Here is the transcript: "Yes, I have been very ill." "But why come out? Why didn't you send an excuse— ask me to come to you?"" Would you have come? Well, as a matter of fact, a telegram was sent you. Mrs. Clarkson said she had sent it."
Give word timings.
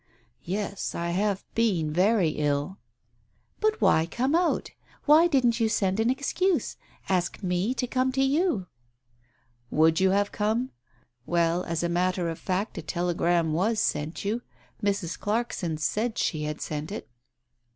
"Yes, 0.45 0.95
I 0.95 1.11
have 1.11 1.45
been 1.53 1.93
very 1.93 2.29
ill." 2.29 2.79
"But 3.59 3.79
why 3.81 4.07
come 4.07 4.33
out? 4.33 4.71
Why 5.05 5.27
didn't 5.27 5.59
you 5.59 5.69
send 5.69 5.99
an 5.99 6.09
excuse— 6.09 6.75
ask 7.17 7.43
me 7.43 7.75
to 7.75 7.85
come 7.85 8.11
to 8.13 8.23
you?"" 8.23 8.65
Would 9.69 9.99
you 9.99 10.09
have 10.09 10.31
come? 10.31 10.71
Well, 11.27 11.63
as 11.65 11.83
a 11.83 11.87
matter 11.87 12.29
of 12.29 12.39
fact, 12.39 12.79
a 12.79 12.81
telegram 12.81 13.53
was 13.53 13.79
sent 13.79 14.25
you. 14.25 14.41
Mrs. 14.83 15.19
Clarkson 15.19 15.77
said 15.77 16.17
she 16.17 16.45
had 16.45 16.61
sent 16.61 16.91
it." 16.91 17.07